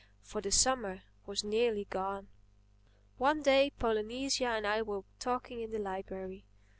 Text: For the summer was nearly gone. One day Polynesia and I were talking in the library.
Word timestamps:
For 0.23 0.41
the 0.41 0.51
summer 0.51 1.03
was 1.27 1.43
nearly 1.43 1.83
gone. 1.85 2.27
One 3.19 3.43
day 3.43 3.71
Polynesia 3.77 4.47
and 4.47 4.65
I 4.65 4.81
were 4.81 5.03
talking 5.19 5.61
in 5.61 5.69
the 5.69 5.77
library. 5.77 6.43